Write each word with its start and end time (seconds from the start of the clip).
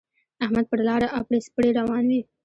احمد 0.43 0.65
پر 0.71 0.79
لاره 0.87 1.07
اپړې 1.19 1.39
سپړې 1.47 1.69
روان 1.79 2.03
وِي. 2.11 2.21